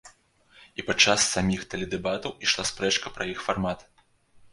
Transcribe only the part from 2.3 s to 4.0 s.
ішла спрэчка пра іх фармат.